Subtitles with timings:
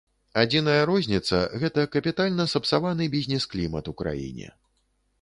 [0.43, 4.55] Адзіная розніца, гэта капітальна сапсаваны бізнес-клімат у краіне.